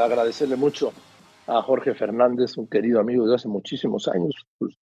agradecerle 0.00 0.56
mucho 0.56 0.92
a 1.46 1.62
Jorge 1.62 1.94
Fernández, 1.94 2.56
un 2.56 2.66
querido 2.66 3.00
amigo 3.00 3.26
de 3.26 3.34
hace 3.34 3.48
muchísimos 3.48 4.08
años, 4.08 4.34
pues, 4.58 4.76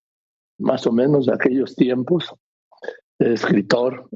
más 0.58 0.86
o 0.86 0.92
menos 0.92 1.26
de 1.26 1.34
aquellos 1.34 1.74
tiempos, 1.74 2.32
escritor, 3.18 4.08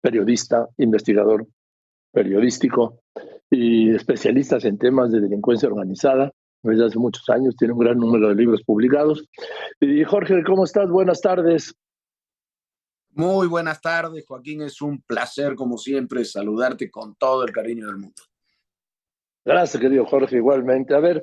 periodista, 0.00 0.68
investigador 0.78 1.46
periodístico 2.12 3.00
y 3.50 3.94
especialistas 3.94 4.64
en 4.64 4.78
temas 4.78 5.12
de 5.12 5.20
delincuencia 5.20 5.68
organizada. 5.68 6.32
Desde 6.62 6.86
hace 6.86 6.98
muchos 6.98 7.28
años 7.28 7.54
tiene 7.56 7.74
un 7.74 7.80
gran 7.80 7.98
número 7.98 8.28
de 8.28 8.34
libros 8.34 8.62
publicados. 8.64 9.28
Y 9.80 10.02
Jorge, 10.04 10.42
¿cómo 10.44 10.64
estás? 10.64 10.88
Buenas 10.88 11.20
tardes. 11.20 11.74
Muy 13.10 13.46
buenas 13.46 13.80
tardes, 13.80 14.24
Joaquín. 14.26 14.62
Es 14.62 14.82
un 14.82 15.00
placer, 15.02 15.54
como 15.54 15.78
siempre, 15.78 16.24
saludarte 16.24 16.90
con 16.90 17.14
todo 17.14 17.44
el 17.44 17.52
cariño 17.52 17.86
del 17.86 17.98
mundo. 17.98 18.22
Gracias, 19.46 19.80
querido 19.80 20.04
Jorge, 20.04 20.38
igualmente. 20.38 20.92
A 20.92 20.98
ver, 20.98 21.22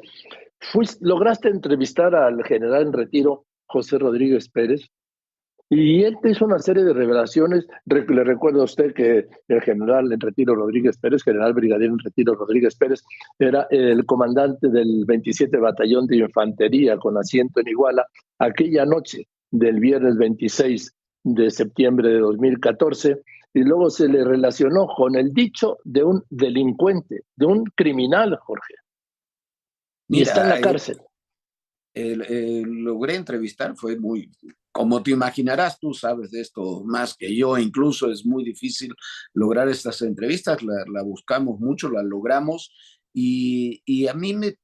fuiste, 0.62 1.06
lograste 1.06 1.50
entrevistar 1.50 2.16
al 2.16 2.42
general 2.46 2.84
en 2.84 2.94
retiro, 2.94 3.46
José 3.66 3.98
Rodríguez 4.00 4.48
Pérez, 4.48 4.90
y 5.70 6.04
él 6.04 6.16
te 6.22 6.32
hizo 6.32 6.46
una 6.46 6.60
serie 6.60 6.86
de 6.86 6.94
revelaciones. 6.94 7.68
Le 7.86 8.24
recuerdo 8.24 8.62
a 8.62 8.66
usted 8.66 8.94
que 8.94 9.28
el 9.50 9.62
general 9.62 10.10
en 10.14 10.22
retiro 10.22 10.56
Rodríguez 10.56 10.98
Pérez, 10.98 11.22
general 11.22 11.54
brigadier 11.54 11.90
en 11.90 12.00
retiro 12.00 12.36
Rodríguez 12.36 12.78
Pérez, 12.78 13.04
era 13.40 13.68
el 13.70 14.06
comandante 14.06 14.70
del 14.70 15.04
27 15.06 15.58
Batallón 15.58 16.08
de 16.08 16.18
Infantería 16.18 16.96
con 16.98 17.18
asiento 17.18 17.60
en 17.60 17.68
Iguala 17.68 18.08
aquella 18.40 18.86
noche 18.86 19.28
del 19.52 19.82
viernes 19.82 20.16
26 20.16 20.94
de 21.26 21.52
septiembre 21.52 22.08
de 22.08 22.20
2014 22.20 23.22
y 23.54 23.62
luego 23.62 23.90
se 23.90 24.08
le 24.08 24.24
relacionó 24.24 24.88
con 24.88 25.16
el 25.16 25.34
dicho 25.34 25.78
de 25.84 26.04
un 26.04 26.24
delincuente, 26.30 27.26
de 27.36 27.46
un 27.46 27.66
criminal, 27.76 28.38
Jorge. 28.38 28.74
Y 30.10 30.22
está 30.22 30.44
en 30.44 30.50
la 30.50 30.62
cárcel. 30.62 30.98
logré 31.96 33.16
entrevistar, 33.16 33.76
fue 33.76 33.98
muy, 33.98 34.32
como 34.72 35.04
te 35.04 35.12
imaginarás, 35.12 35.80
tú 35.80 35.94
sabes 35.94 36.32
de 36.32 36.42
esto 36.42 36.84
más 36.84 37.16
que 37.16 37.36
yo, 37.36 37.58
incluso 37.58 38.12
es 38.12 38.26
muy 38.26 38.44
difícil 38.44 38.94
lograr 39.34 39.70
estas 39.70 40.02
entrevistas, 40.02 40.60
la, 40.64 41.04
buscamos 41.04 41.60
mucho, 41.60 41.90
la 41.90 42.02
logramos 42.02 42.72
y, 43.14 43.84
y 43.86 44.08
a 44.08 44.16
mí 44.16 44.34
me, 44.34 44.58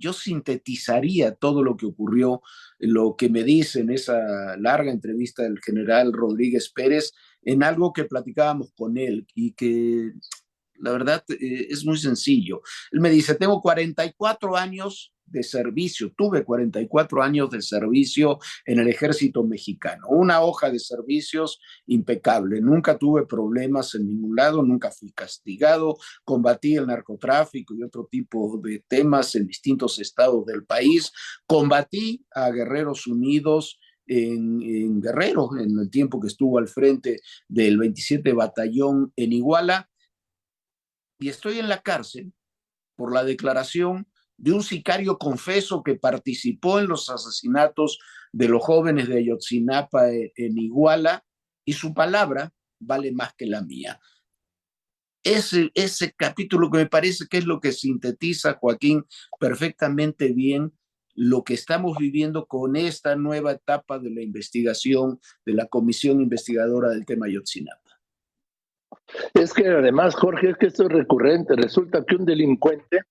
yo 0.00 0.12
sintetizaría 0.12 1.34
todo 1.34 1.62
lo 1.62 1.76
que 1.76 1.86
ocurrió, 1.86 2.42
lo 2.78 3.14
que 3.16 3.28
me 3.28 3.44
dice 3.44 3.80
en 3.80 3.90
esa 3.90 4.56
larga 4.56 4.90
entrevista 4.90 5.42
del 5.44 5.60
general 5.60 6.12
Rodríguez 6.12 6.70
Pérez, 6.70 7.12
en 7.42 7.62
algo 7.62 7.92
que 7.92 8.04
platicábamos 8.04 8.72
con 8.74 8.96
él 8.96 9.26
y 9.34 9.52
que 9.52 10.12
la 10.74 10.92
verdad 10.92 11.22
eh, 11.28 11.66
es 11.70 11.84
muy 11.84 11.98
sencillo. 11.98 12.62
Él 12.90 13.00
me 13.00 13.10
dice, 13.10 13.34
tengo 13.34 13.60
44 13.60 14.56
años 14.56 15.12
de 15.30 15.42
servicio, 15.42 16.12
tuve 16.16 16.44
44 16.44 17.22
años 17.22 17.50
de 17.50 17.62
servicio 17.62 18.38
en 18.66 18.80
el 18.80 18.88
ejército 18.88 19.44
mexicano, 19.44 20.08
una 20.08 20.42
hoja 20.42 20.70
de 20.70 20.78
servicios 20.78 21.60
impecable, 21.86 22.60
nunca 22.60 22.98
tuve 22.98 23.26
problemas 23.26 23.94
en 23.94 24.06
ningún 24.06 24.36
lado, 24.36 24.62
nunca 24.62 24.90
fui 24.90 25.12
castigado, 25.12 25.96
combatí 26.24 26.76
el 26.76 26.86
narcotráfico 26.86 27.74
y 27.74 27.82
otro 27.82 28.08
tipo 28.10 28.60
de 28.62 28.84
temas 28.86 29.34
en 29.34 29.46
distintos 29.46 29.98
estados 29.98 30.44
del 30.46 30.64
país, 30.64 31.12
combatí 31.46 32.24
a 32.34 32.50
Guerreros 32.50 33.06
Unidos. 33.06 33.78
En, 34.12 35.00
Guerrero, 35.00 35.50
en 35.56 35.78
el 35.78 35.88
tiempo 35.88 36.18
que 36.18 36.26
estuvo 36.26 36.58
al 36.58 36.66
frente 36.66 37.20
del 37.46 37.78
27 37.78 38.32
Batallón 38.32 39.12
en 39.14 39.32
Iguala, 39.32 39.88
y 41.20 41.28
estoy 41.28 41.60
en 41.60 41.68
la 41.68 41.80
cárcel 41.80 42.32
por 42.96 43.14
la 43.14 43.24
declaración 43.24 44.09
de 44.40 44.52
un 44.52 44.62
sicario 44.62 45.18
confeso 45.18 45.82
que 45.82 45.96
participó 45.96 46.80
en 46.80 46.88
los 46.88 47.10
asesinatos 47.10 47.98
de 48.32 48.48
los 48.48 48.62
jóvenes 48.62 49.06
de 49.08 49.18
Ayotzinapa 49.18 50.10
eh, 50.10 50.32
en 50.34 50.56
Iguala 50.56 51.24
y 51.64 51.74
su 51.74 51.92
palabra 51.92 52.52
vale 52.78 53.12
más 53.12 53.34
que 53.34 53.46
la 53.46 53.60
mía. 53.60 54.00
Ese, 55.22 55.70
ese 55.74 56.14
capítulo 56.16 56.70
que 56.70 56.78
me 56.78 56.86
parece 56.86 57.26
que 57.28 57.36
es 57.36 57.44
lo 57.44 57.60
que 57.60 57.72
sintetiza, 57.72 58.54
Joaquín, 58.54 59.04
perfectamente 59.38 60.32
bien 60.32 60.72
lo 61.14 61.44
que 61.44 61.52
estamos 61.52 61.98
viviendo 61.98 62.46
con 62.46 62.76
esta 62.76 63.16
nueva 63.16 63.52
etapa 63.52 63.98
de 63.98 64.08
la 64.08 64.22
investigación 64.22 65.20
de 65.44 65.52
la 65.52 65.66
Comisión 65.66 66.22
Investigadora 66.22 66.88
del 66.88 67.04
tema 67.04 67.26
Ayotzinapa. 67.26 68.00
Es 69.34 69.52
que 69.52 69.68
además, 69.68 70.14
Jorge, 70.14 70.50
es 70.50 70.56
que 70.56 70.68
esto 70.68 70.84
es 70.84 70.92
recurrente. 70.92 71.56
Resulta 71.56 72.02
que 72.06 72.16
un 72.16 72.24
delincuente 72.24 73.02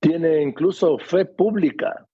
tiene 0.00 0.42
incluso 0.42 0.98
fe 0.98 1.24
pública 1.24 2.06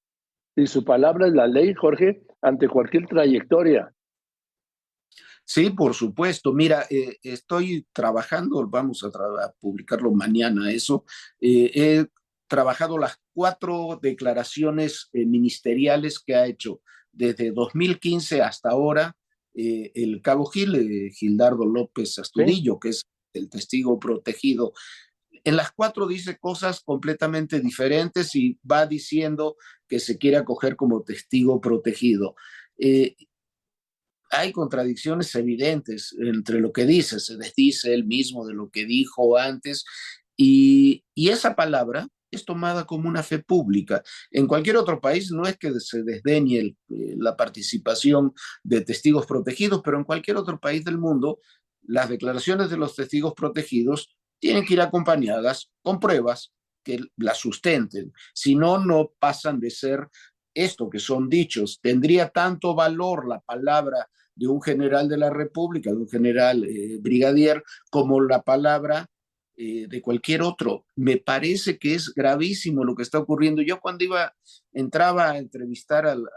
y 0.56 0.66
su 0.66 0.84
palabra 0.84 1.26
es 1.26 1.32
la 1.32 1.46
ley, 1.46 1.74
Jorge, 1.74 2.22
ante 2.40 2.68
cualquier 2.68 3.06
trayectoria. 3.06 3.92
Sí, 5.44 5.70
por 5.70 5.94
supuesto. 5.94 6.52
Mira, 6.52 6.86
eh, 6.88 7.18
estoy 7.22 7.86
trabajando, 7.92 8.66
vamos 8.68 9.04
a, 9.04 9.52
publicarlo 9.60 10.12
mañana 10.12 10.70
eso. 10.70 11.04
Eh, 11.40 11.70
he 11.74 12.06
trabajado 12.46 12.98
las 12.98 13.18
cuatro 13.32 13.98
declaraciones 14.00 15.08
eh, 15.12 15.24
ministeriales 15.24 16.20
que 16.20 16.34
ha 16.34 16.46
hecho 16.46 16.80
desde 17.10 17.50
2015 17.50 18.42
hasta 18.42 18.70
ahora 18.70 19.16
el 19.54 20.22
cabo 20.22 20.46
Gil, 20.46 21.10
Gildardo 21.12 21.66
López 21.66 22.18
Astudillo, 22.18 22.78
que 22.78 22.88
es 22.88 23.02
el 23.34 23.50
testigo 23.50 23.98
protegido 23.98 24.72
en 25.44 25.56
las 25.56 25.72
cuatro 25.72 26.06
dice 26.06 26.38
cosas 26.38 26.80
completamente 26.80 27.60
diferentes 27.60 28.34
y 28.34 28.58
va 28.70 28.86
diciendo 28.86 29.56
que 29.88 29.98
se 29.98 30.18
quiere 30.18 30.36
acoger 30.36 30.76
como 30.76 31.02
testigo 31.02 31.60
protegido. 31.60 32.34
Eh, 32.78 33.16
hay 34.30 34.52
contradicciones 34.52 35.34
evidentes 35.34 36.16
entre 36.18 36.58
lo 36.60 36.72
que 36.72 36.86
dice, 36.86 37.20
se 37.20 37.36
desdice 37.36 37.92
él 37.92 38.04
mismo 38.04 38.46
de 38.46 38.54
lo 38.54 38.70
que 38.70 38.86
dijo 38.86 39.36
antes 39.36 39.84
y, 40.36 41.04
esa 41.14 41.54
palabra 41.54 42.08
es 42.30 42.46
tomada 42.46 42.86
como 42.86 43.08
una 43.08 43.22
fe 43.22 43.38
pública. 43.40 44.02
En 44.30 44.46
cualquier 44.46 44.78
otro 44.78 45.00
país 45.02 45.30
no 45.30 45.46
es 45.46 45.58
que 45.58 45.78
se 45.80 46.02
desdeñe 46.02 46.58
eh, 46.60 46.74
la 47.18 47.36
participación 47.36 48.32
de 48.62 48.80
testigos 48.80 49.26
protegidos, 49.26 49.82
pero 49.84 49.98
en 49.98 50.04
cualquier 50.04 50.38
otro 50.38 50.58
país 50.58 50.82
del 50.82 50.96
mundo 50.96 51.40
las 51.82 52.08
declaraciones 52.08 52.70
de 52.70 52.78
los 52.78 52.96
testigos 52.96 53.34
protegidos 53.34 54.16
tienen 54.42 54.64
que 54.64 54.74
ir 54.74 54.80
acompañadas 54.80 55.70
con 55.82 56.00
pruebas 56.00 56.52
que 56.82 56.98
las 57.16 57.38
sustenten. 57.38 58.12
Si 58.34 58.56
no, 58.56 58.84
no 58.84 59.12
pasan 59.20 59.60
de 59.60 59.70
ser 59.70 60.08
esto 60.52 60.90
que 60.90 60.98
son 60.98 61.28
dichos. 61.28 61.78
Tendría 61.80 62.28
tanto 62.28 62.74
valor 62.74 63.28
la 63.28 63.38
palabra 63.38 64.10
de 64.34 64.48
un 64.48 64.60
general 64.60 65.08
de 65.08 65.16
la 65.16 65.30
República, 65.30 65.90
de 65.90 65.96
un 65.96 66.08
general 66.08 66.64
eh, 66.64 66.98
brigadier, 67.00 67.62
como 67.88 68.20
la 68.20 68.42
palabra 68.42 69.06
eh, 69.56 69.86
de 69.88 70.02
cualquier 70.02 70.42
otro. 70.42 70.86
Me 70.96 71.18
parece 71.18 71.78
que 71.78 71.94
es 71.94 72.12
gravísimo 72.12 72.82
lo 72.82 72.96
que 72.96 73.04
está 73.04 73.20
ocurriendo. 73.20 73.62
Yo 73.62 73.78
cuando 73.78 74.02
iba, 74.02 74.34
entraba 74.72 75.30
a 75.30 75.38
entrevistar 75.38 76.04
al, 76.04 76.28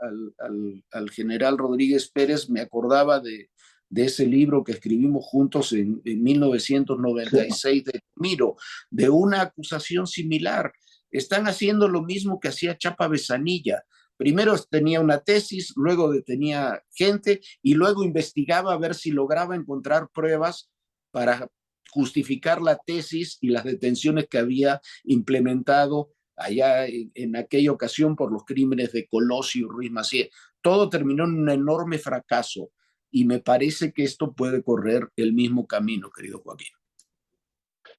al 0.91 1.09
general 1.09 1.57
Rodríguez 1.57 2.11
Pérez, 2.11 2.51
me 2.51 2.61
acordaba 2.61 3.19
de, 3.19 3.49
de 3.89 4.05
ese 4.05 4.25
libro 4.25 4.63
que 4.63 4.73
escribimos 4.73 5.25
juntos 5.25 5.73
en, 5.73 6.01
1996 6.03 7.83
de 7.85 8.01
Miro, 8.15 8.55
de 8.89 9.09
una 9.09 9.41
acusación 9.41 10.07
similar. 10.07 10.73
Están 11.11 11.47
haciendo 11.47 11.87
lo 11.87 12.01
mismo 12.01 12.39
que 12.39 12.49
hacía 12.49 12.77
Chapa 12.77 13.07
Besanilla. 13.07 13.83
Primero 14.17 14.55
tenía 14.69 15.01
una 15.01 15.19
tesis, 15.19 15.73
luego 15.75 16.11
detenía 16.11 16.81
gente 16.93 17.41
y 17.61 17.73
luego 17.73 18.03
investigaba 18.03 18.73
a 18.73 18.77
ver 18.77 18.95
si 18.95 19.11
lograba 19.11 19.55
encontrar 19.55 20.09
pruebas 20.13 20.69
para 21.11 21.49
justificar 21.91 22.61
la 22.61 22.77
tesis 22.77 23.37
y 23.41 23.49
las 23.49 23.63
detenciones 23.63 24.27
que 24.29 24.37
había 24.37 24.81
implementado 25.03 26.11
allá 26.35 26.85
en, 26.87 27.35
aquella 27.35 27.71
ocasión 27.71 28.15
por 28.15 28.31
los 28.31 28.43
crímenes 28.43 28.91
de 28.91 29.07
Colosio 29.07 29.67
y 29.67 29.69
Ruiz 29.69 29.91
Macié. 29.91 30.31
Todo 30.61 30.89
terminó 30.89 31.23
en 31.23 31.35
un 31.35 31.49
enorme 31.49 31.97
fracaso 31.97 32.71
y 33.15 33.23
me 33.23 33.39
parece 33.39 33.93
que 33.93 34.03
esto 34.03 34.33
puede 34.33 34.61
correr 34.61 35.07
el 35.15 35.31
mismo 35.31 35.65
camino, 35.67 36.09
querido 36.11 36.41
Joaquín. 36.43 36.73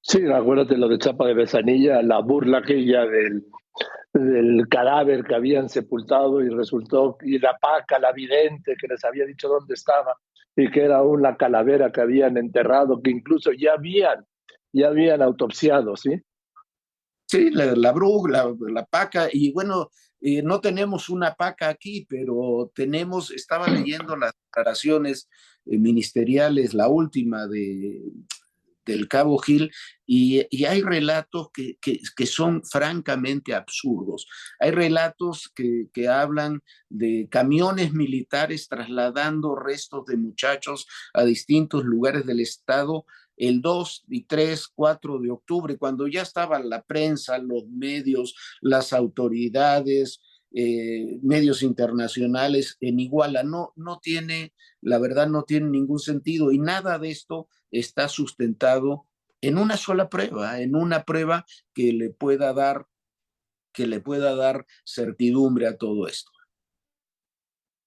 Sí, 0.02 0.20
acuérdate 0.30 0.76
lo 0.76 0.88
de 0.88 0.98
Chapa 0.98 1.26
de 1.26 1.32
Besanilla, 1.32 2.02
la 2.02 2.18
burla 2.18 2.58
aquella 2.58 3.06
del, 3.06 3.46
del 4.12 4.68
cadáver 4.68 5.24
que 5.24 5.34
habían 5.34 5.70
sepultado 5.70 6.42
y 6.42 6.50
resultó, 6.50 7.16
y 7.22 7.38
la 7.38 7.56
paca, 7.56 7.98
la 7.98 8.12
vidente 8.12 8.76
que 8.78 8.88
les 8.88 9.02
había 9.06 9.24
dicho 9.24 9.48
dónde 9.48 9.72
estaba 9.72 10.18
y 10.54 10.70
que 10.70 10.82
era 10.82 11.02
una 11.02 11.38
calavera 11.38 11.90
que 11.90 12.02
habían 12.02 12.36
enterrado, 12.36 13.00
que 13.00 13.10
incluso 13.10 13.52
ya 13.52 13.72
habían, 13.72 14.26
ya 14.70 14.88
habían 14.88 15.22
autopsiado, 15.22 15.96
¿sí? 15.96 16.20
Sí, 17.26 17.50
la, 17.52 17.74
la 17.74 17.94
la, 18.28 18.54
la 18.68 18.84
paca, 18.84 19.28
y 19.32 19.50
bueno, 19.50 19.88
eh, 20.20 20.42
no 20.42 20.60
tenemos 20.60 21.08
una 21.08 21.34
paca 21.34 21.68
aquí, 21.68 22.06
pero 22.08 22.70
tenemos, 22.74 23.30
estaba 23.30 23.68
leyendo 23.68 24.16
las 24.16 24.32
declaraciones 24.46 25.28
eh, 25.66 25.78
ministeriales, 25.78 26.74
la 26.74 26.88
última 26.88 27.46
de, 27.46 28.02
del 28.86 29.08
Cabo 29.08 29.36
Gil 29.38 29.70
y, 30.06 30.46
hay 30.64 30.80
relatos 30.80 31.48
que, 31.52 31.76
que, 31.80 32.26
son 32.26 32.62
francamente 32.64 33.54
absurdos. 33.54 34.26
Hay 34.60 34.70
relatos 34.70 35.50
que, 35.54 35.88
que, 35.92 36.08
hablan 36.08 36.62
de 36.88 37.28
camiones 37.30 37.92
militares 37.92 38.68
trasladando 38.68 39.56
restos 39.56 40.06
de 40.06 40.16
muchachos 40.16 40.86
a 41.12 41.24
distintos 41.24 41.84
lugares 41.84 42.24
del 42.24 42.40
estado 42.40 43.04
el 43.36 43.60
2 43.60 44.04
y 44.08 44.24
3, 44.24 44.68
4 44.74 45.18
de 45.18 45.30
octubre, 45.30 45.76
cuando 45.76 46.06
ya 46.06 46.22
estaba 46.22 46.58
la 46.58 46.82
prensa, 46.82 47.38
los 47.38 47.68
medios, 47.68 48.34
las 48.60 48.92
autoridades, 48.92 50.20
eh, 50.52 51.18
medios 51.22 51.62
internacionales 51.62 52.76
en 52.80 53.00
Iguala. 53.00 53.42
No, 53.42 53.72
no 53.76 53.98
tiene, 53.98 54.54
la 54.80 54.98
verdad, 54.98 55.28
no 55.28 55.42
tiene 55.42 55.68
ningún 55.68 55.98
sentido 55.98 56.52
y 56.52 56.58
nada 56.58 56.98
de 56.98 57.10
esto 57.10 57.48
está 57.70 58.08
sustentado 58.08 59.06
en 59.40 59.58
una 59.58 59.76
sola 59.76 60.08
prueba, 60.08 60.60
en 60.60 60.74
una 60.74 61.04
prueba 61.04 61.44
que 61.74 61.92
le 61.92 62.10
pueda 62.10 62.52
dar 62.52 62.86
que 63.72 63.86
le 63.86 64.00
pueda 64.00 64.34
dar 64.34 64.64
certidumbre 64.86 65.66
a 65.66 65.76
todo 65.76 66.06
esto. 66.06 66.30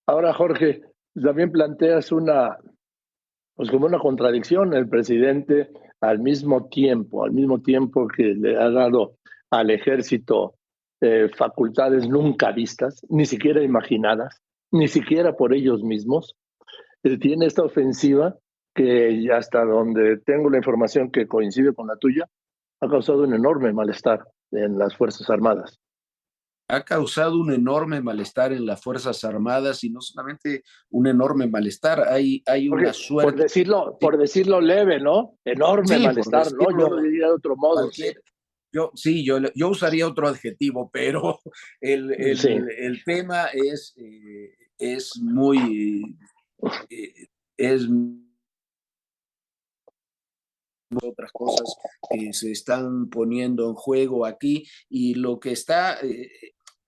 Ahora, 0.05 0.35
Jorge, 0.35 0.83
también 1.15 1.51
planteas 1.51 2.11
una, 2.11 2.59
pues 3.59 3.71
como 3.71 3.87
una 3.87 3.99
contradicción, 3.99 4.73
el 4.73 4.87
presidente 4.87 5.69
al 5.99 6.19
mismo 6.19 6.69
tiempo, 6.69 7.25
al 7.25 7.33
mismo 7.33 7.61
tiempo 7.61 8.07
que 8.07 8.23
le 8.33 8.55
ha 8.55 8.69
dado 8.69 9.17
al 9.51 9.69
ejército 9.69 10.55
eh, 11.01 11.27
facultades 11.35 12.07
nunca 12.07 12.53
vistas, 12.53 13.05
ni 13.09 13.25
siquiera 13.25 13.61
imaginadas, 13.61 14.41
ni 14.71 14.87
siquiera 14.87 15.35
por 15.35 15.53
ellos 15.53 15.83
mismos. 15.83 16.37
Eh, 17.03 17.17
tiene 17.17 17.47
esta 17.47 17.63
ofensiva 17.63 18.37
que 18.73 19.27
hasta 19.33 19.65
donde 19.65 20.15
tengo 20.25 20.49
la 20.49 20.55
información 20.55 21.11
que 21.11 21.27
coincide 21.27 21.73
con 21.73 21.87
la 21.87 21.97
tuya, 21.97 22.29
ha 22.79 22.87
causado 22.87 23.23
un 23.23 23.33
enorme 23.33 23.73
malestar 23.73 24.21
en 24.51 24.79
las 24.79 24.95
Fuerzas 24.95 25.29
Armadas. 25.29 25.81
Ha 26.69 26.83
causado 26.83 27.39
un 27.39 27.51
enorme 27.51 27.99
malestar 27.99 28.53
en 28.53 28.65
las 28.65 28.81
Fuerzas 28.81 29.23
Armadas 29.23 29.83
y 29.83 29.89
no 29.89 30.01
solamente 30.01 30.63
un 30.91 31.07
enorme 31.07 31.47
malestar, 31.47 32.07
hay, 32.07 32.43
hay 32.45 32.69
una 32.69 32.93
suerte. 32.93 33.31
Por 33.31 33.41
decirlo, 33.41 33.97
por 33.99 34.17
decirlo 34.17 34.61
leve, 34.61 34.99
¿no? 34.99 35.37
Enorme 35.43 35.99
malestar, 35.99 36.51
¿no? 36.53 36.69
Yo 36.71 36.89
lo 36.89 37.01
diría 37.01 37.27
de 37.27 37.33
otro 37.33 37.55
modo. 37.55 37.89
Yo, 38.71 38.91
sí, 38.93 39.25
yo, 39.25 39.39
yo 39.55 39.69
usaría 39.69 40.07
otro 40.07 40.27
adjetivo, 40.27 40.91
pero 40.93 41.39
el, 41.81 42.11
el, 42.11 43.03
tema 43.03 43.45
es, 43.47 43.95
eh, 43.97 44.53
es 44.77 45.17
muy... 45.17 46.17
Eh, 46.89 47.27
es 47.57 47.87
otras 51.03 51.31
cosas 51.31 51.75
que 52.09 52.33
se 52.33 52.51
están 52.51 53.09
poniendo 53.09 53.69
en 53.69 53.75
juego 53.75 54.25
aquí 54.25 54.67
y 54.89 55.13
lo 55.13 55.39
que 55.39 55.51
está 55.51 55.99
eh, 56.01 56.29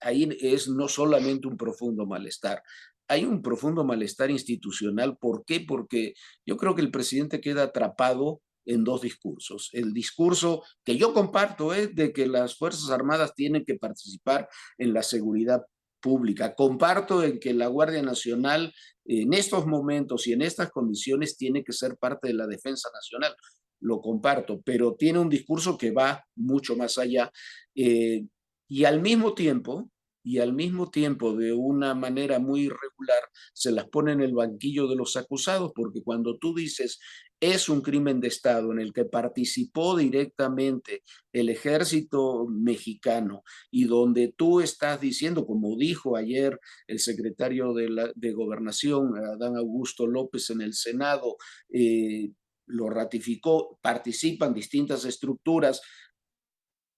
ahí 0.02 0.30
es 0.42 0.68
no 0.68 0.88
solamente 0.88 1.48
un 1.48 1.58
profundo 1.58 2.06
malestar, 2.06 2.62
hay 3.08 3.26
un 3.26 3.42
profundo 3.42 3.84
malestar 3.84 4.32
institucional. 4.32 5.18
¿Por 5.18 5.44
qué? 5.46 5.60
Porque 5.60 6.14
yo 6.46 6.56
creo 6.56 6.76
que 6.76 6.82
el 6.82 6.92
presidente 6.92 7.42
queda 7.42 7.64
atrapado 7.64 8.42
en 8.66 8.86
dos 8.86 9.02
discursos. 9.02 9.70
El 9.74 9.94
discurso 9.94 10.64
que 10.86 10.98
yo 10.98 11.14
comparto 11.14 11.74
es 11.74 11.94
de 11.94 12.14
que 12.14 12.26
las 12.26 12.58
Fuerzas 12.58 12.90
Armadas 12.90 13.34
tienen 13.36 13.66
que 13.66 13.76
participar 13.76 14.48
en 14.78 14.94
la 14.94 15.04
seguridad 15.04 15.62
pública. 16.00 16.56
Comparto 16.56 17.22
en 17.24 17.40
que 17.40 17.54
la 17.54 17.68
Guardia 17.68 18.02
Nacional 18.02 18.74
en 19.06 19.34
estos 19.34 19.66
momentos 19.66 20.26
y 20.28 20.34
en 20.34 20.42
estas 20.42 20.72
condiciones 20.72 21.36
tiene 21.36 21.64
que 21.64 21.74
ser 21.74 21.98
parte 21.98 22.30
de 22.30 22.34
la 22.34 22.48
defensa 22.48 22.90
nacional. 22.94 23.36
Lo 23.82 24.00
comparto, 24.00 24.62
pero 24.62 24.96
tiene 24.96 25.20
un 25.20 25.30
discurso 25.30 25.78
que 25.78 25.92
va 25.92 26.24
mucho 26.36 26.78
más 26.78 26.98
allá. 26.98 27.32
Eh, 27.76 28.24
y 28.72 28.86
al 28.86 29.02
mismo 29.02 29.34
tiempo, 29.34 29.92
y 30.24 30.38
al 30.38 30.54
mismo 30.54 30.90
tiempo 30.90 31.36
de 31.36 31.52
una 31.52 31.94
manera 31.94 32.40
muy 32.40 32.62
irregular 32.62 33.22
se 33.54 33.70
las 33.70 33.90
pone 33.90 34.14
en 34.14 34.22
el 34.22 34.34
banquillo 34.34 34.88
de 34.88 34.96
los 34.96 35.18
acusados, 35.18 35.74
porque 35.76 36.02
cuando 36.02 36.38
tú 36.38 36.56
dices 36.56 36.98
es 37.42 37.68
un 37.68 37.82
crimen 37.82 38.22
de 38.22 38.30
Estado 38.30 38.72
en 38.72 38.80
el 38.80 38.94
que 38.94 39.04
participó 39.04 39.98
directamente 39.98 41.04
el 41.34 41.50
ejército 41.50 42.48
mexicano 42.48 43.44
y 43.72 43.84
donde 43.84 44.34
tú 44.38 44.62
estás 44.62 45.02
diciendo, 45.02 45.46
como 45.46 45.76
dijo 45.76 46.16
ayer 46.16 46.58
el 46.88 47.00
secretario 47.00 47.74
de, 47.74 47.90
la, 47.90 48.10
de 48.16 48.32
Gobernación, 48.32 49.18
Adán 49.18 49.58
Augusto 49.58 50.08
López, 50.08 50.50
en 50.50 50.62
el 50.62 50.76
Senado, 50.76 51.36
eh, 51.74 52.32
lo 52.68 52.90
ratificó, 52.90 53.80
participan 53.82 54.54
distintas 54.54 55.04
estructuras 55.04 55.82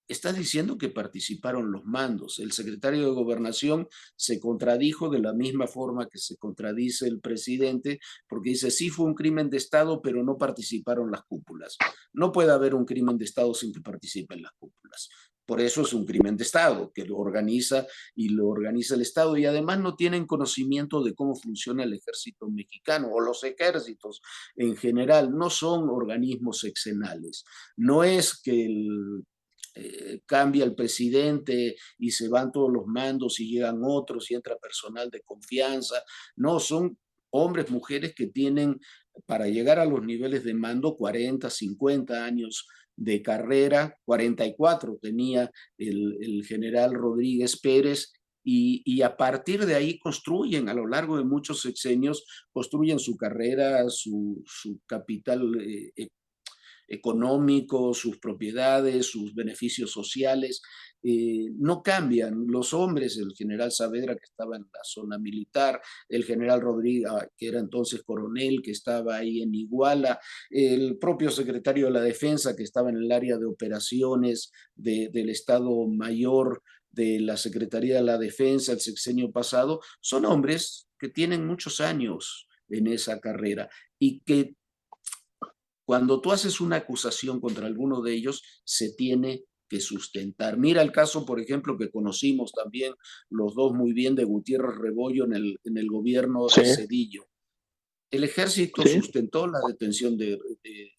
está 0.07 0.33
diciendo 0.33 0.77
que 0.77 0.89
participaron 0.89 1.71
los 1.71 1.85
mandos. 1.85 2.39
El 2.39 2.51
secretario 2.51 3.05
de 3.05 3.13
Gobernación 3.13 3.87
se 4.15 4.39
contradijo 4.39 5.09
de 5.09 5.19
la 5.19 5.33
misma 5.33 5.67
forma 5.67 6.07
que 6.07 6.19
se 6.19 6.37
contradice 6.37 7.07
el 7.07 7.19
presidente, 7.19 7.99
porque 8.27 8.51
dice, 8.51 8.71
sí 8.71 8.89
fue 8.89 9.05
un 9.05 9.15
crimen 9.15 9.49
de 9.49 9.57
Estado, 9.57 10.01
pero 10.01 10.23
no 10.23 10.37
participaron 10.37 11.11
las 11.11 11.23
cúpulas. 11.23 11.77
No 12.13 12.31
puede 12.31 12.51
haber 12.51 12.75
un 12.75 12.85
crimen 12.85 13.17
de 13.17 13.25
Estado 13.25 13.53
sin 13.53 13.73
que 13.73 13.81
participen 13.81 14.41
las 14.41 14.51
cúpulas. 14.57 15.09
Por 15.45 15.59
eso 15.59 15.81
es 15.81 15.93
un 15.93 16.05
crimen 16.05 16.37
de 16.37 16.43
Estado, 16.43 16.91
que 16.93 17.05
lo 17.05 17.17
organiza 17.17 17.85
y 18.15 18.29
lo 18.29 18.47
organiza 18.47 18.95
el 18.95 19.01
Estado. 19.01 19.35
Y 19.35 19.45
además 19.45 19.79
no 19.79 19.95
tienen 19.95 20.25
conocimiento 20.25 21.03
de 21.03 21.13
cómo 21.13 21.35
funciona 21.35 21.83
el 21.83 21.93
ejército 21.93 22.49
mexicano 22.49 23.09
o 23.11 23.19
los 23.19 23.43
ejércitos 23.43 24.21
en 24.55 24.77
general. 24.77 25.35
No 25.35 25.49
son 25.49 25.89
organismos 25.89 26.59
sexenales. 26.59 27.43
No 27.75 28.05
es 28.05 28.41
que 28.41 28.65
el 28.65 29.25
eh, 29.75 30.21
cambia 30.25 30.65
el 30.65 30.75
presidente 30.75 31.75
y 31.97 32.11
se 32.11 32.29
van 32.29 32.51
todos 32.51 32.71
los 32.71 32.85
mandos 32.85 33.39
y 33.39 33.49
llegan 33.49 33.81
otros 33.83 34.29
y 34.29 34.35
entra 34.35 34.57
personal 34.57 35.09
de 35.09 35.21
confianza. 35.21 36.03
No, 36.35 36.59
son 36.59 36.97
hombres, 37.31 37.71
mujeres 37.71 38.13
que 38.15 38.27
tienen 38.27 38.79
para 39.25 39.47
llegar 39.47 39.79
a 39.79 39.85
los 39.85 40.03
niveles 40.03 40.43
de 40.43 40.53
mando 40.53 40.95
40, 40.95 41.49
50 41.49 42.23
años 42.23 42.67
de 42.95 43.21
carrera, 43.21 43.97
44 44.05 44.99
tenía 45.01 45.49
el, 45.77 46.43
general 46.47 46.93
Rodríguez 46.93 47.59
Pérez 47.59 48.13
y, 48.45 49.01
a 49.01 49.15
partir 49.17 49.65
de 49.65 49.75
ahí 49.75 49.97
construyen 49.99 50.69
a 50.69 50.73
lo 50.73 50.87
largo 50.87 51.17
de 51.17 51.23
muchos 51.23 51.61
sexenios, 51.61 52.25
construyen 52.51 52.99
su 52.99 53.15
carrera, 53.15 53.89
su, 53.89 54.43
capital 54.85 55.59
eh, 55.61 56.09
económico, 56.87 57.93
sus 57.93 58.19
propiedades, 58.19 59.07
sus 59.07 59.33
beneficios 59.33 59.91
sociales, 59.91 60.61
eh, 61.01 61.49
no 61.57 61.83
cambian. 61.83 62.45
Los 62.47 62.73
hombres, 62.73 63.17
el 63.17 63.33
general 63.35 63.71
Saavedra 63.71 64.15
que 64.15 64.23
estaba 64.23 64.55
en 64.55 64.63
la 64.63 64.83
zona 64.83 65.17
militar, 65.17 65.81
el 66.07 66.23
general 66.23 66.61
Rodríguez, 66.61 67.09
ah, 67.09 67.27
que 67.37 67.47
era 67.47 67.59
entonces 67.59 68.03
coronel, 68.03 68.61
que 68.61 68.71
estaba 68.71 69.17
ahí 69.17 69.41
en 69.41 69.53
Iguala, 69.53 70.19
el 70.49 70.97
propio 70.97 71.29
secretario 71.29 71.87
de 71.87 71.91
la 71.91 72.01
Defensa 72.01 72.55
que 72.55 72.63
estaba 72.63 72.89
en 72.89 72.97
el 72.97 73.11
área 73.11 73.37
de 73.37 73.45
operaciones 73.45 74.51
del 74.75 75.29
Estado 75.29 75.87
Mayor 75.87 76.63
de 76.93 77.19
la 77.19 77.37
Secretaría 77.37 77.95
de 77.95 78.03
la 78.03 78.17
Defensa 78.17 78.71
el 78.71 78.79
sexenio 78.79 79.31
pasado, 79.31 79.81
son 79.99 80.25
hombres 80.25 80.87
que 80.97 81.09
tienen 81.09 81.45
muchos 81.45 81.81
años 81.81 82.47
en 82.69 82.87
esa 82.87 83.19
carrera 83.19 83.69
y 83.99 84.21
que 84.21 84.55
cuando 85.85 86.21
tú 86.21 86.31
haces 86.31 86.61
una 86.61 86.77
acusación 86.77 87.39
contra 87.39 87.67
alguno 87.67 88.01
de 88.01 88.13
ellos, 88.13 88.41
se 88.63 88.93
tiene 88.93 89.45
que 89.69 89.79
sustentar. 89.79 90.57
Mira 90.57 90.81
el 90.81 90.91
caso, 90.91 91.25
por 91.25 91.39
ejemplo, 91.39 91.77
que 91.77 91.89
conocimos 91.89 92.51
también 92.51 92.93
los 93.29 93.55
dos 93.55 93.73
muy 93.73 93.93
bien 93.93 94.15
de 94.15 94.23
Gutiérrez 94.23 94.75
Rebollo 94.77 95.25
en 95.25 95.33
el, 95.33 95.59
en 95.63 95.77
el 95.77 95.87
gobierno 95.87 96.45
de 96.47 96.65
Cedillo. 96.65 97.25
El 98.11 98.23
ejército 98.23 98.83
sustentó 98.83 99.47
la 99.47 99.59
detención 99.67 100.15
de, 100.17 100.37
de 100.63 100.91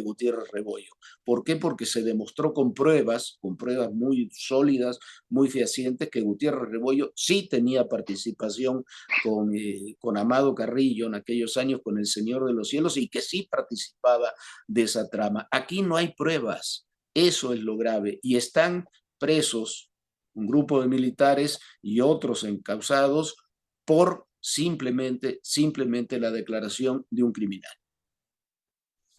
Gutiérrez 0.00 0.50
Rebollo. 0.52 0.92
¿Por 1.24 1.44
qué? 1.44 1.56
Porque 1.56 1.86
se 1.86 2.02
demostró 2.02 2.52
con 2.52 2.74
pruebas, 2.74 3.38
con 3.40 3.56
pruebas 3.56 3.92
muy 3.92 4.28
sólidas, 4.32 4.98
muy 5.28 5.48
fehacientes, 5.48 6.10
que 6.10 6.20
Gutiérrez 6.20 6.70
Rebollo 6.70 7.12
sí 7.14 7.48
tenía 7.48 7.88
participación 7.88 8.84
con, 9.22 9.54
eh, 9.54 9.96
con 9.98 10.16
Amado 10.16 10.54
Carrillo 10.54 11.06
en 11.06 11.14
aquellos 11.14 11.56
años 11.56 11.80
con 11.82 11.98
el 11.98 12.06
Señor 12.06 12.46
de 12.46 12.54
los 12.54 12.68
Cielos 12.68 12.96
y 12.96 13.08
que 13.08 13.20
sí 13.20 13.48
participaba 13.50 14.32
de 14.66 14.82
esa 14.82 15.08
trama. 15.08 15.48
Aquí 15.50 15.82
no 15.82 15.96
hay 15.96 16.14
pruebas, 16.14 16.86
eso 17.14 17.52
es 17.52 17.60
lo 17.60 17.76
grave, 17.76 18.18
y 18.22 18.36
están 18.36 18.86
presos 19.18 19.90
un 20.34 20.46
grupo 20.46 20.80
de 20.80 20.88
militares 20.88 21.58
y 21.82 22.00
otros 22.00 22.44
encausados 22.44 23.36
por 23.84 24.26
simplemente, 24.40 25.40
simplemente 25.42 26.18
la 26.18 26.30
declaración 26.30 27.06
de 27.10 27.22
un 27.22 27.32
criminal. 27.32 27.72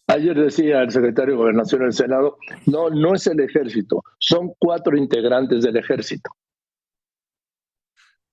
Ayer 0.06 0.38
decía 0.38 0.82
el 0.82 0.90
secretario 0.90 1.32
de 1.34 1.38
Gobernación 1.38 1.82
del 1.82 1.92
Senado, 1.92 2.36
no, 2.66 2.90
no 2.90 3.14
es 3.14 3.26
el 3.26 3.40
ejército, 3.40 4.02
son 4.18 4.52
cuatro 4.58 4.96
integrantes 4.96 5.62
del 5.62 5.76
ejército. 5.76 6.30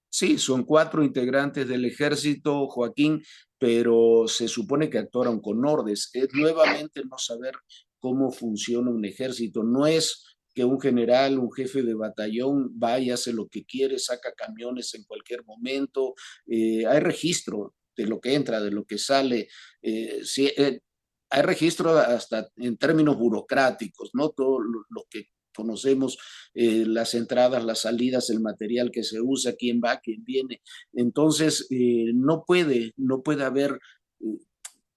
Sí, 0.10 0.38
son 0.38 0.66
cuatro 0.66 1.04
integrantes 1.04 1.68
del 1.70 1.86
ejército, 1.86 2.68
Joaquín, 2.68 3.24
pero 3.58 4.26
se 4.28 4.50
supone 4.50 4.90
que 4.90 4.98
actuaron 4.98 5.40
con 5.40 5.66
órdenes. 5.66 6.10
Es 6.14 6.28
nuevamente 6.34 7.02
no 7.10 7.18
saber 7.18 7.54
cómo 8.00 8.32
funciona 8.32 8.92
un 8.92 9.06
ejército. 9.06 9.64
No 9.64 9.88
es 9.88 10.36
que 10.54 10.66
un 10.66 10.82
general, 10.82 11.40
un 11.40 11.50
jefe 11.54 11.82
de 11.84 11.94
batallón 11.94 12.78
vaya, 12.78 13.14
hace 13.14 13.32
lo 13.32 13.48
que 13.48 13.64
quiere, 13.64 14.00
saca 14.00 14.34
camiones 14.34 14.94
en 14.96 15.06
cualquier 15.06 15.46
momento. 15.46 16.14
Eh, 16.46 16.86
hay 16.86 17.00
registro 17.00 17.76
de 17.96 18.06
lo 18.08 18.20
que 18.20 18.34
entra, 18.34 18.60
de 18.60 18.72
lo 18.72 18.84
que 18.84 18.98
sale. 18.98 19.48
Eh, 19.82 20.22
eh, 20.58 20.80
hay 21.32 21.42
registro 21.42 21.98
hasta 21.98 22.50
en 22.58 22.78
términos 22.78 23.18
burocráticos, 23.18 24.12
¿no? 24.14 24.30
Todo 24.30 24.60
lo, 24.60 25.06
que 25.10 25.28
conocemos, 25.56 26.18
las 26.54 27.14
entradas, 27.14 27.64
las 27.64 27.82
salidas, 27.82 28.30
el 28.30 28.40
material 28.40 28.92
que 28.92 29.04
se 29.04 29.20
usa, 29.22 29.56
quién 29.58 29.82
va, 29.84 30.00
quién 30.00 30.24
viene. 30.24 30.62
Entonces, 30.94 31.68
no 32.14 32.44
puede, 32.46 32.94
no 32.98 33.22
puede 33.22 33.44
haber 33.44 33.80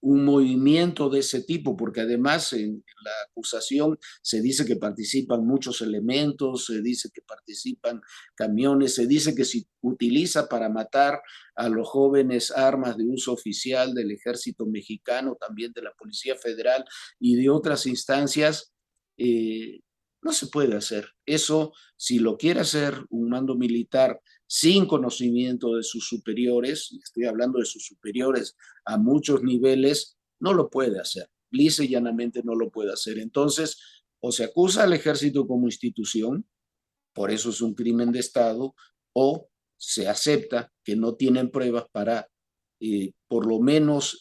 un 0.05 0.23
movimiento 0.23 1.09
de 1.09 1.19
ese 1.19 1.41
tipo, 1.41 1.75
porque 1.75 2.01
además 2.01 2.53
en 2.53 2.83
la 3.03 3.11
acusación 3.27 3.97
se 4.21 4.39
dice 4.39 4.63
que 4.63 4.75
participan 4.75 5.43
muchos 5.43 5.81
elementos, 5.81 6.65
se 6.65 6.83
dice 6.83 7.09
que 7.11 7.23
participan 7.23 7.99
camiones, 8.35 8.93
se 8.93 9.07
dice 9.07 9.33
que 9.33 9.45
si 9.45 9.67
utiliza 9.81 10.47
para 10.47 10.69
matar 10.69 11.19
a 11.55 11.69
los 11.69 11.89
jóvenes 11.89 12.51
armas 12.51 12.97
de 12.97 13.05
uso 13.05 13.33
oficial 13.33 13.95
del 13.95 14.11
ejército 14.11 14.67
mexicano, 14.67 15.37
también 15.39 15.73
de 15.73 15.81
la 15.81 15.91
Policía 15.97 16.35
Federal 16.35 16.85
y 17.19 17.35
de 17.35 17.49
otras 17.49 17.87
instancias, 17.87 18.73
eh, 19.17 19.79
no 20.21 20.33
se 20.33 20.47
puede 20.47 20.75
hacer. 20.75 21.07
Eso, 21.25 21.73
si 21.97 22.19
lo 22.19 22.37
quiere 22.37 22.59
hacer 22.59 22.93
un 23.09 23.29
mando 23.29 23.55
militar 23.55 24.21
sin 24.47 24.85
conocimiento 24.85 25.75
de 25.75 25.83
sus 25.83 26.07
superiores, 26.07 26.97
estoy 27.03 27.25
hablando 27.25 27.59
de 27.59 27.65
sus 27.65 27.85
superiores 27.85 28.55
a 28.85 28.97
muchos 28.97 29.43
niveles, 29.43 30.17
no 30.39 30.53
lo 30.53 30.69
puede 30.69 30.99
hacer. 30.99 31.29
Lisa 31.51 31.83
y 31.83 31.89
llanamente 31.89 32.41
no 32.43 32.55
lo 32.55 32.69
puede 32.69 32.91
hacer. 32.91 33.17
Entonces, 33.17 33.79
o 34.19 34.31
se 34.31 34.43
acusa 34.43 34.83
al 34.83 34.93
ejército 34.93 35.47
como 35.47 35.67
institución, 35.67 36.47
por 37.13 37.31
eso 37.31 37.49
es 37.49 37.61
un 37.61 37.73
crimen 37.73 38.11
de 38.11 38.19
Estado, 38.19 38.75
o 39.13 39.49
se 39.77 40.07
acepta 40.07 40.71
que 40.83 40.95
no 40.95 41.15
tienen 41.15 41.49
pruebas 41.49 41.85
para 41.91 42.27
eh, 42.79 43.13
por 43.27 43.47
lo 43.47 43.59
menos 43.59 44.19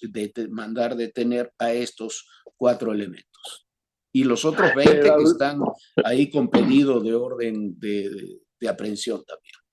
mandar 0.50 0.97
detener 0.97 1.52
a 1.59 1.73
estos 1.73 2.28
cuatro 2.57 2.93
elementos. 2.93 3.66
Y 4.12 4.25
los 4.25 4.45
otros 4.45 4.75
20 4.76 5.00
que 5.00 5.23
están 5.25 5.59
ahí 6.04 6.31
con 6.31 6.49
pedido 6.49 7.00
de 7.00 7.14
orden 7.14 7.78
de 7.78 8.69
aprehensión 8.69 9.25
también 9.25 9.63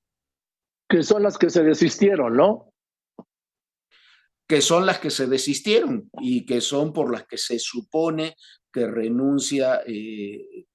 que 0.91 1.03
son 1.03 1.23
las 1.23 1.37
que 1.37 1.49
se 1.49 1.63
desistieron, 1.63 2.35
¿no? 2.35 2.73
Que 4.47 4.61
son 4.61 4.85
las 4.85 4.99
que 4.99 5.09
se 5.09 5.27
desistieron 5.27 6.09
y 6.21 6.45
que 6.45 6.59
son 6.59 6.91
por 6.91 7.11
las 7.11 7.25
que 7.25 7.37
se 7.37 7.57
supone 7.59 8.35
que 8.71 8.87
renuncia 8.87 9.81
eh, 9.87 10.65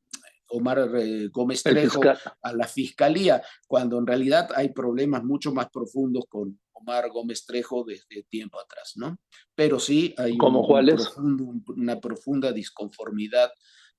Omar 0.49 0.89
eh, 0.97 1.29
Gómez 1.29 1.63
Trejo 1.63 2.01
a 2.43 2.53
la 2.53 2.67
fiscalía, 2.67 3.43
cuando 3.67 3.99
en 3.99 4.07
realidad 4.07 4.49
hay 4.55 4.71
problemas 4.71 5.23
mucho 5.23 5.53
más 5.53 5.69
profundos 5.71 6.25
con 6.29 6.59
Omar 6.73 7.11
Gómez 7.11 7.45
Trejo 7.45 7.85
desde 7.85 8.23
tiempo 8.31 8.59
atrás, 8.59 8.93
¿no? 8.97 9.19
Pero 9.55 9.79
sí 9.79 10.15
hay 10.17 10.39
una 11.67 12.01
profunda 12.01 12.53
disconformidad 12.53 13.51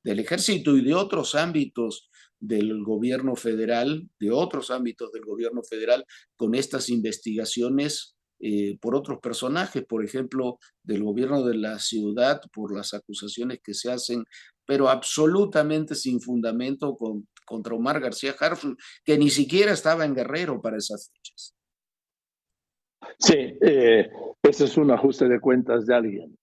del 0.04 0.20
ejército 0.20 0.76
y 0.78 0.84
de 0.84 0.94
otros 0.94 1.36
ámbitos 1.36 2.10
del 2.40 2.84
gobierno 2.84 3.36
federal, 3.36 4.10
de 4.20 4.32
otros 4.32 4.72
ámbitos 4.72 5.12
del 5.12 5.26
gobierno 5.26 5.64
federal, 5.64 6.06
con 6.36 6.56
estas 6.56 6.90
investigaciones 6.90 8.18
eh, 8.40 8.78
por 8.80 8.96
otros 8.96 9.20
personajes, 9.20 9.84
por 9.86 10.06
ejemplo, 10.06 10.60
del 10.84 11.04
gobierno 11.04 11.44
de 11.44 11.56
la 11.56 11.80
ciudad, 11.80 12.40
por 12.54 12.76
las 12.76 12.94
acusaciones 12.94 13.60
que 13.64 13.74
se 13.74 13.92
hacen, 13.92 14.24
pero 14.66 14.90
absolutamente 14.90 15.96
sin 15.96 16.22
fundamento 16.22 16.98
contra 17.46 17.74
Omar 17.74 18.00
García 18.00 18.36
Harfuch, 18.40 18.78
que 19.04 19.18
ni 19.18 19.30
siquiera 19.30 19.72
estaba 19.72 20.06
en 20.06 20.14
Guerrero 20.14 20.62
para 20.62 20.78
esas 20.78 21.10
fechas. 21.12 21.56
Sí, 23.18 23.58
eh, 23.62 24.10
ese 24.44 24.66
es 24.66 24.78
un 24.78 24.92
ajuste 24.92 25.28
de 25.28 25.40
cuentas 25.40 25.86
de 25.86 25.96
alguien. 25.96 26.38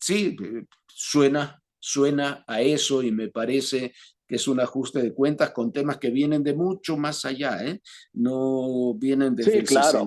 Sí, 0.00 0.36
eh, 0.42 0.64
suena 0.86 1.60
suena 1.78 2.44
a 2.46 2.60
eso 2.60 3.02
y 3.02 3.12
me 3.12 3.28
parece 3.28 3.92
que 4.28 4.36
es 4.36 4.46
un 4.46 4.60
ajuste 4.60 5.02
de 5.02 5.14
cuentas 5.14 5.52
con 5.52 5.72
temas 5.72 5.96
que 5.96 6.10
vienen 6.10 6.42
de 6.42 6.54
mucho 6.54 6.98
más 6.98 7.24
allá, 7.24 7.64
¿eh? 7.64 7.80
No 8.12 8.94
vienen 8.94 9.34
de 9.34 9.42
sí, 9.42 9.62
claro, 9.62 10.06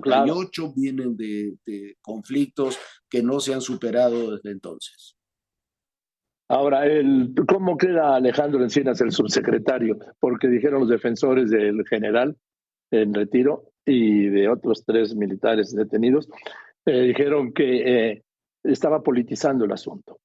vienen 0.75 1.17
de, 1.17 1.97
conflictos 2.01 2.77
que 3.09 3.23
no 3.23 3.39
se 3.39 3.55
han 3.55 3.61
superado 3.61 4.31
desde 4.35 4.51
entonces. 4.51 5.17
Ahora, 6.47 6.85
el, 6.85 7.33
¿cómo 7.47 7.77
queda 7.77 8.15
Alejandro 8.15 8.61
Encinas, 8.61 9.01
el 9.01 9.11
subsecretario? 9.11 9.97
Porque 10.19 10.47
dijeron 10.47 10.81
los 10.81 10.89
defensores 10.89 11.49
del 11.49 11.83
general 11.87 12.37
en 12.91 13.13
retiro 13.13 13.71
y 13.85 14.27
de 14.27 14.49
otros 14.49 14.83
tres 14.85 15.15
militares 15.15 15.73
detenidos, 15.73 16.27
eh, 16.85 17.01
dijeron 17.01 17.53
que 17.53 18.09
eh, 18.11 18.23
estaba 18.63 19.01
politizando 19.01 19.65
el 19.65 19.71
asunto. 19.71 20.19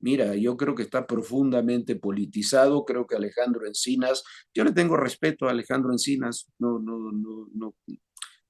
Mira, 0.00 0.34
yo 0.34 0.56
creo 0.56 0.74
que 0.74 0.82
está 0.82 1.06
profundamente 1.06 1.96
politizado, 1.96 2.84
creo 2.84 3.06
que 3.06 3.16
Alejandro 3.16 3.66
Encinas, 3.66 4.22
yo 4.54 4.64
le 4.64 4.72
tengo 4.72 4.96
respeto 4.96 5.46
a 5.46 5.50
Alejandro 5.52 5.92
Encinas, 5.92 6.48
no, 6.58 6.78
no, 6.78 7.10
no, 7.12 7.48
no. 7.54 7.74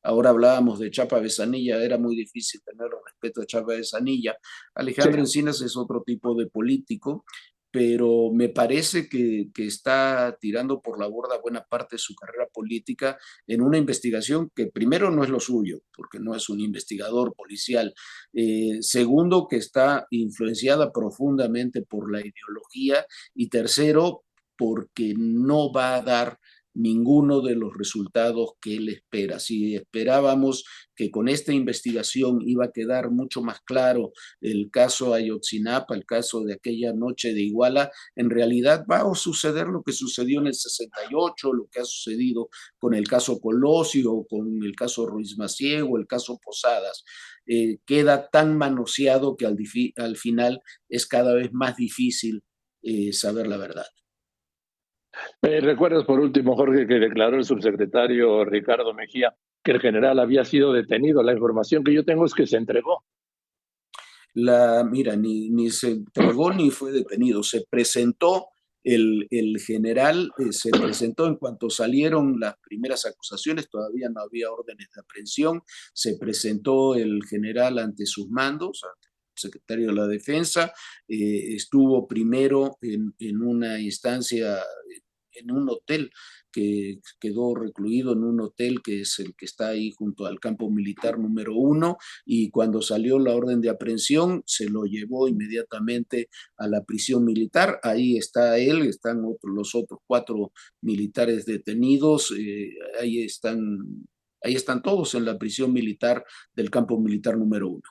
Ahora 0.03 0.31
hablábamos 0.31 0.79
de 0.79 0.91
Chapa 0.91 1.19
Besanilla, 1.19 1.83
era 1.83 1.99
muy 1.99 2.17
difícil 2.17 2.61
tener 2.65 2.89
respeto 3.05 3.43
a 3.43 3.47
Chapa 3.47 3.75
Besanilla. 3.75 4.37
Alejandro 4.75 5.21
Encinas 5.21 5.61
es 5.63 5.77
otro 5.77 6.03
tipo 6.05 6.35
de 6.35 6.47
político 6.47 7.25
pero 7.77 8.31
me 8.33 8.49
parece 8.49 9.07
que, 9.07 9.51
está 9.55 10.39
tirando 10.41 10.81
por 10.81 10.99
la 10.99 11.09
borda 11.09 11.39
buena 11.43 11.63
parte 11.63 11.97
de 11.97 11.99
su 11.99 12.15
carrera 12.15 12.49
política 12.51 13.19
en 13.47 13.61
una 13.61 13.77
investigación 13.77 14.51
que 14.55 14.69
primero 14.69 15.11
no 15.11 15.23
es 15.23 15.29
lo 15.29 15.41
suyo, 15.41 15.83
porque 15.95 16.19
no 16.19 16.35
es 16.35 16.49
un 16.49 16.61
investigador 16.61 17.35
policial, 17.35 17.93
eh, 18.33 18.79
segundo 18.81 19.47
que 19.47 19.57
está 19.57 20.07
influenciada 20.09 20.91
profundamente 20.91 21.83
por 21.83 22.11
la 22.11 22.21
ideología 22.21 23.05
y 23.35 23.51
tercero 23.51 24.25
porque 24.57 25.13
no 25.15 25.71
va 25.71 25.97
a 25.97 26.01
dar 26.01 26.39
ninguno 26.77 27.41
de 27.41 27.55
los 27.55 27.77
resultados 27.77 28.53
que 28.61 28.77
él 28.77 28.89
espera. 28.91 29.41
Si 29.41 29.75
esperábamos 29.75 30.65
que 30.95 31.11
con 31.11 31.29
esta 31.29 31.53
investigación 31.53 32.41
iba 32.43 32.67
a 32.67 32.73
quedar 32.73 33.11
mucho 33.11 33.43
más 33.43 33.61
claro 33.63 34.13
el 34.41 34.71
caso 34.71 35.15
Ayotzinapa, 35.15 35.95
el 35.95 36.05
caso 36.05 36.43
de 36.45 36.55
aquella 36.55 36.93
noche 36.93 37.33
de 37.33 37.43
Iguala, 37.43 37.91
en 38.15 38.31
realidad 38.31 38.85
va 38.91 38.99
a 38.99 39.15
suceder 39.15 39.67
lo 39.69 39.83
que 39.83 39.93
sucedió 39.93 40.41
en 40.41 40.49
el 40.49 40.55
68, 40.55 41.53
lo 41.53 41.67
que 41.71 41.81
ha 41.81 41.85
sucedido 41.85 42.49
con 42.79 42.95
el 42.95 43.09
caso 43.09 43.41
Colosio, 43.41 44.27
con 44.29 44.63
el 44.63 44.75
caso 44.77 45.07
Ruiz 45.07 45.37
Maciego, 45.39 45.99
el 45.99 46.07
caso 46.07 46.39
Posadas. 46.43 47.05
Eh, 47.47 47.79
queda 47.87 48.29
tan 48.29 48.57
manoseado 48.57 49.37
que 49.37 49.47
al, 49.47 49.57
al, 49.97 50.17
final 50.17 50.61
es 50.89 51.07
cada 51.07 51.33
vez 51.33 51.53
más 51.53 51.77
difícil 51.77 52.43
eh, 52.83 53.13
saber 53.13 53.47
la 53.47 53.57
verdad. 53.57 53.87
¿Me 55.43 55.61
recuerdas 55.61 56.05
por 56.05 56.21
último, 56.21 56.57
Jorge, 56.57 56.87
que 56.87 56.95
declaró 56.95 57.37
el 57.37 57.45
subsecretario 57.45 58.45
Ricardo 58.45 58.95
Mejía 58.95 59.35
que 59.63 59.73
el 59.73 59.81
general 59.81 60.19
había 60.19 60.45
sido 60.45 60.73
detenido? 60.73 61.23
La 61.23 61.33
información 61.33 61.85
que 61.85 61.95
yo 61.95 62.05
tengo 62.05 62.25
es 62.25 62.35
que 62.35 62.47
se 62.47 62.57
entregó. 62.57 63.05
La, 64.35 64.85
mira, 64.85 65.17
ni, 65.17 65.51
ni 65.51 65.71
se 65.71 65.91
entregó 65.93 66.53
ni 66.53 66.71
fue 66.71 66.93
detenido. 66.93 67.43
Se 67.43 67.65
presentó 67.69 68.49
el, 68.87 69.27
el 69.31 69.59
general, 69.59 70.31
eh, 70.39 70.53
se 70.53 70.71
presentó 70.71 71.27
en 71.27 71.37
cuanto 71.37 71.69
salieron 71.71 72.39
las 72.39 72.55
primeras 72.63 73.05
acusaciones, 73.05 73.69
todavía 73.69 74.09
no 74.09 74.21
había 74.21 74.53
órdenes 74.53 74.89
de 74.95 75.01
aprehensión, 75.01 75.63
se 75.93 76.17
presentó 76.17 76.95
el 76.95 77.25
general 77.29 77.81
ante 77.81 78.07
sus 78.07 78.29
mandos, 78.29 78.85
ante 78.85 79.09
secretario 79.35 79.89
de 79.89 79.93
la 79.93 80.07
Defensa, 80.07 80.73
eh, 81.09 81.55
estuvo 81.57 82.07
primero 82.07 82.79
en, 82.81 83.13
en, 83.19 83.43
una 83.43 83.81
instancia 83.81 84.63
en 85.39 85.51
un 85.51 85.69
hotel 85.69 86.11
que 86.53 87.01
quedó 87.21 87.55
recluido 87.55 88.13
en 88.13 88.25
un 88.25 88.41
hotel 88.41 88.81
que 88.83 89.03
es 89.03 89.19
el 89.19 89.35
que 89.37 89.45
está 89.45 89.69
ahí 89.69 89.93
junto 89.93 90.27
al 90.27 90.41
campo 90.41 90.71
militar 90.71 91.19
número 91.19 91.55
uno 91.55 91.99
y 92.25 92.51
cuando 92.51 92.81
salió 92.81 93.19
la 93.19 93.35
orden 93.35 93.61
de 93.61 93.69
aprehensión 93.69 94.43
se 94.47 94.69
lo 94.69 94.85
llevó 94.85 95.29
inmediatamente 95.29 96.29
a 96.57 96.67
la 96.67 96.83
prisión 96.85 97.25
militar. 97.25 97.79
Ahí 97.83 98.17
está 98.17 98.59
él, 98.59 98.83
están 98.87 99.23
los 99.43 99.75
otros 99.75 100.01
cuatro 100.07 100.53
militares 100.81 101.45
detenidos, 101.45 102.33
eh, 102.39 102.71
ahí 103.01 103.23
están, 103.23 103.79
ahí 104.43 104.55
están 104.55 104.83
todos 104.83 105.15
en 105.15 105.25
la 105.25 105.39
prisión 105.39 105.73
militar 105.73 106.25
del 106.55 106.71
campo 106.71 106.99
militar 106.99 107.37
número 107.37 107.69
uno. 107.69 107.83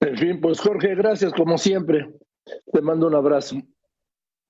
En 0.00 0.16
fin, 0.16 0.40
pues 0.40 0.60
Jorge, 0.60 0.94
gracias 0.94 1.32
como 1.32 1.58
siempre. 1.58 2.12
Te 2.72 2.80
mando 2.80 3.06
un 3.06 3.14
abrazo. 3.14 3.56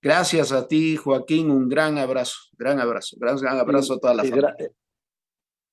Gracias 0.01 0.53
a 0.53 0.69
ti, 0.69 0.97
Joaquín, 0.97 1.51
un 1.51 1.69
gran 1.69 1.99
abrazo, 1.99 2.39
gran 2.57 2.79
abrazo, 2.79 3.17
gran, 3.19 3.37
gran 3.37 3.59
abrazo 3.59 3.95
a 3.95 3.99
toda 3.99 4.15
la 4.15 4.25
familia. 4.25 4.55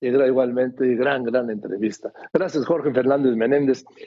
Y 0.01 0.07
igualmente, 0.07 0.93
gran, 0.95 1.23
gran 1.23 1.49
entrevista. 1.49 2.11
Gracias, 2.33 2.65
Jorge 2.65 2.91
Fernández 2.91 3.35
Menéndez. 3.35 3.85